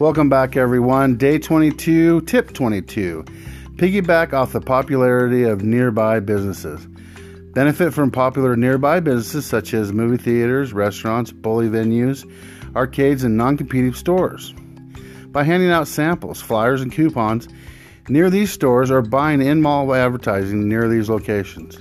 [0.00, 1.16] Welcome back, everyone.
[1.16, 3.24] Day 22, tip 22.
[3.74, 6.86] Piggyback off the popularity of nearby businesses.
[7.52, 12.24] Benefit from popular nearby businesses such as movie theaters, restaurants, bully venues,
[12.76, 14.54] arcades, and non competing stores.
[15.32, 17.48] By handing out samples, flyers, and coupons
[18.08, 21.76] near these stores or buying in mall advertising near these locations.